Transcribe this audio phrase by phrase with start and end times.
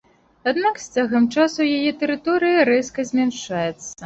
[0.51, 3.89] Аднак з цягам часу яе тэрыторыя рэзка змяншаецца.